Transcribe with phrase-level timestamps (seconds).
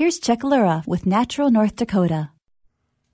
[0.00, 2.30] Here's Chuck Lura with Natural North Dakota.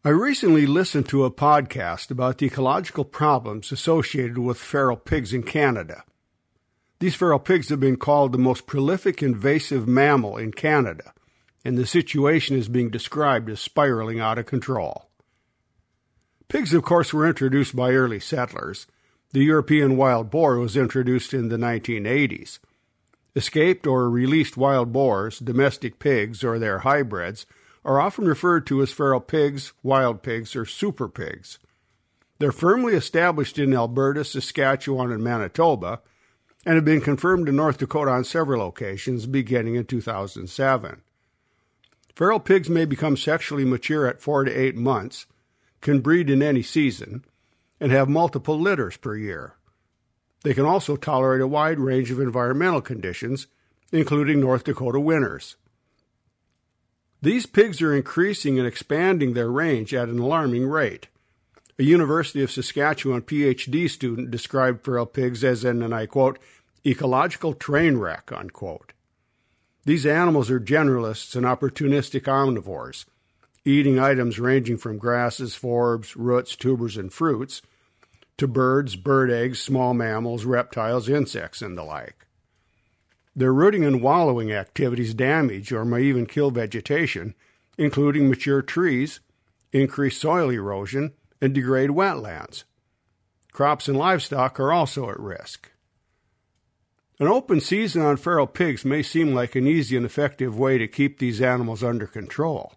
[0.05, 5.43] I recently listened to a podcast about the ecological problems associated with feral pigs in
[5.43, 6.05] Canada.
[7.01, 11.13] These feral pigs have been called the most prolific invasive mammal in Canada,
[11.65, 15.11] and the situation is being described as spiraling out of control.
[16.47, 18.87] Pigs, of course, were introduced by early settlers.
[19.33, 22.61] The European wild boar was introduced in the 1980s.
[23.37, 27.45] Escaped or released wild boars, domestic pigs, or their hybrids
[27.85, 31.59] are often referred to as feral pigs, wild pigs, or super pigs.
[32.39, 36.01] They're firmly established in Alberta, Saskatchewan, and Manitoba,
[36.65, 41.03] and have been confirmed in North Dakota on several occasions beginning in 2007.
[42.15, 45.27] Feral pigs may become sexually mature at four to eight months,
[45.83, 47.23] can breed in any season,
[47.79, 49.57] and have multiple litters per year.
[50.47, 53.49] They can also tolerate a wide range of environmental conditions,
[53.91, 55.57] including North Dakota winters.
[57.21, 61.09] These pigs are increasing and expanding their range at an alarming rate.
[61.81, 66.39] A University of Saskatchewan PhD student described feral pigs as an, and I quote,
[66.87, 68.93] ecological train wreck, unquote.
[69.85, 73.05] These animals are generalists and opportunistic omnivores,
[73.65, 77.63] eating items ranging from grasses, forbs, roots, tubers, and fruits
[78.39, 82.27] to birds, bird eggs, small mammals, reptiles, insects, and the like.
[83.35, 87.35] Their rooting and wallowing activities damage or may even kill vegetation,
[87.77, 89.21] including mature trees,
[89.73, 92.65] increase soil erosion, and degrade wetlands.
[93.53, 95.71] Crops and livestock are also at risk.
[97.19, 100.87] An open season on feral pigs may seem like an easy and effective way to
[100.87, 102.75] keep these animals under control.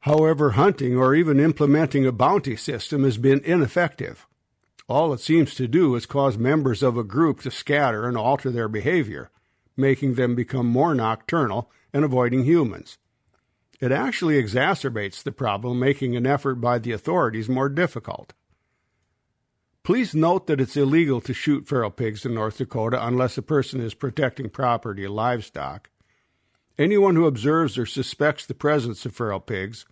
[0.00, 4.26] However, hunting or even implementing a bounty system has been ineffective.
[4.90, 8.50] All it seems to do is cause members of a group to scatter and alter
[8.50, 9.30] their behavior,
[9.76, 12.98] making them become more nocturnal and avoiding humans.
[13.78, 18.32] It actually exacerbates the problem, making an effort by the authorities more difficult.
[19.84, 23.80] Please note that it's illegal to shoot feral pigs in North Dakota unless a person
[23.80, 25.88] is protecting property or livestock.
[26.76, 29.86] Anyone who observes or suspects the presence of feral pigs,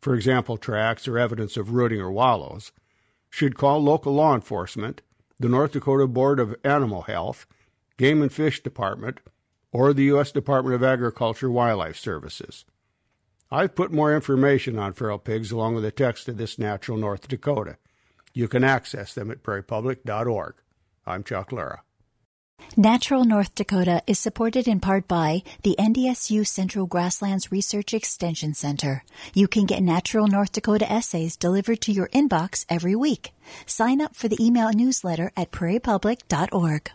[0.00, 2.72] for example, tracks or evidence of rooting or wallows,
[3.30, 5.00] should call local law enforcement,
[5.38, 7.46] the North Dakota Board of Animal Health,
[7.96, 9.20] Game and Fish Department,
[9.72, 10.32] or the U.S.
[10.32, 12.64] Department of Agriculture Wildlife Services.
[13.50, 17.26] I've put more information on feral pigs along with the text of this Natural North
[17.28, 17.78] Dakota.
[18.32, 20.54] You can access them at prairiepublic.org.
[21.06, 21.82] I'm Chuck Lura.
[22.76, 29.04] Natural North Dakota is supported in part by the NDSU Central Grasslands Research Extension Center.
[29.34, 33.32] You can get Natural North Dakota essays delivered to your inbox every week.
[33.66, 36.92] Sign up for the email newsletter at prairiepublic.org.